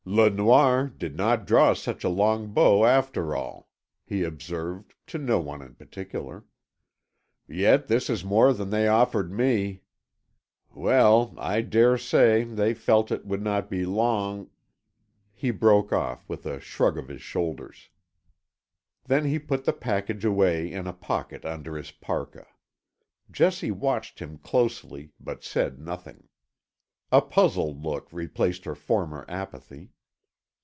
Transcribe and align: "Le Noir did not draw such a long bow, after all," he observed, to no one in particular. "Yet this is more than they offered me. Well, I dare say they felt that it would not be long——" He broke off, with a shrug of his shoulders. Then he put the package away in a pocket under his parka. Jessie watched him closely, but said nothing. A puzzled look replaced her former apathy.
"Le 0.03 0.31
Noir 0.31 0.87
did 0.87 1.15
not 1.15 1.45
draw 1.45 1.73
such 1.73 2.03
a 2.03 2.09
long 2.09 2.51
bow, 2.51 2.83
after 2.85 3.33
all," 3.35 3.69
he 4.05 4.23
observed, 4.23 4.95
to 5.05 5.17
no 5.19 5.39
one 5.39 5.61
in 5.61 5.73
particular. 5.75 6.43
"Yet 7.47 7.87
this 7.87 8.09
is 8.09 8.25
more 8.25 8.51
than 8.51 8.71
they 8.71 8.87
offered 8.87 9.31
me. 9.31 9.83
Well, 10.73 11.35
I 11.37 11.61
dare 11.61 11.99
say 11.99 12.43
they 12.43 12.73
felt 12.73 13.07
that 13.07 13.21
it 13.21 13.25
would 13.27 13.43
not 13.43 13.69
be 13.69 13.85
long——" 13.85 14.49
He 15.31 15.51
broke 15.51 15.93
off, 15.93 16.27
with 16.27 16.45
a 16.47 16.59
shrug 16.59 16.97
of 16.97 17.07
his 17.07 17.21
shoulders. 17.21 17.89
Then 19.05 19.25
he 19.25 19.39
put 19.39 19.63
the 19.63 19.71
package 19.71 20.25
away 20.25 20.69
in 20.69 20.87
a 20.87 20.93
pocket 20.93 21.45
under 21.45 21.77
his 21.77 21.91
parka. 21.91 22.47
Jessie 23.29 23.71
watched 23.71 24.19
him 24.19 24.39
closely, 24.39 25.11
but 25.21 25.43
said 25.43 25.79
nothing. 25.79 26.27
A 27.13 27.21
puzzled 27.21 27.83
look 27.83 28.07
replaced 28.13 28.63
her 28.63 28.75
former 28.75 29.25
apathy. 29.27 29.91